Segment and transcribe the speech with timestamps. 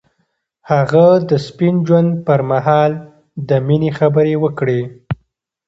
[0.71, 2.91] هغه د سپین ژوند پر مهال
[3.49, 4.81] د مینې خبرې وکړې.